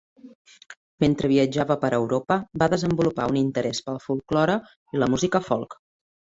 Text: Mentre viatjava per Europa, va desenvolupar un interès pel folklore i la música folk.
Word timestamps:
Mentre 1.03 1.29
viatjava 1.31 1.77
per 1.83 1.91
Europa, 1.97 2.37
va 2.63 2.69
desenvolupar 2.75 3.27
un 3.35 3.37
interès 3.43 3.83
pel 3.91 4.01
folklore 4.07 4.57
i 4.97 5.03
la 5.05 5.11
música 5.17 5.45
folk. 5.53 5.79